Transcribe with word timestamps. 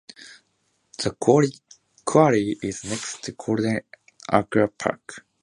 The 0.97 1.11
quarry 2.05 2.57
is 2.63 2.83
next 2.85 3.21
to 3.25 3.33
Golden 3.33 3.81
Acre 4.33 4.69
Park. 4.69 5.27